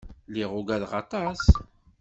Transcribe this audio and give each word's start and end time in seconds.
Lliɣ 0.31 0.51
uggadeɣ 0.59 0.91
aṭas. 1.01 1.41